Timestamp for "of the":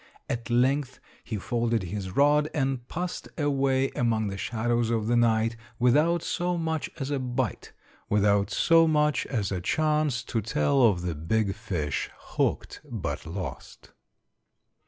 4.89-5.15, 10.81-11.13